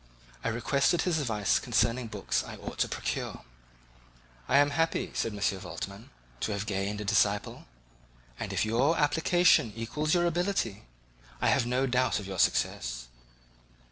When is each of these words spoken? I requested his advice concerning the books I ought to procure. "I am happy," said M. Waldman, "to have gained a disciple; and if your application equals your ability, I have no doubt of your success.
I 0.43 0.47
requested 0.49 1.03
his 1.03 1.19
advice 1.19 1.59
concerning 1.59 2.05
the 2.07 2.17
books 2.17 2.43
I 2.43 2.55
ought 2.55 2.79
to 2.79 2.87
procure. 2.89 3.41
"I 4.49 4.57
am 4.57 4.71
happy," 4.71 5.11
said 5.13 5.31
M. 5.31 5.61
Waldman, 5.61 6.09
"to 6.39 6.51
have 6.53 6.65
gained 6.65 6.99
a 7.01 7.05
disciple; 7.05 7.65
and 8.39 8.51
if 8.51 8.65
your 8.65 8.97
application 8.97 9.71
equals 9.75 10.15
your 10.15 10.25
ability, 10.25 10.85
I 11.39 11.49
have 11.49 11.67
no 11.67 11.85
doubt 11.85 12.19
of 12.19 12.25
your 12.25 12.39
success. 12.39 13.09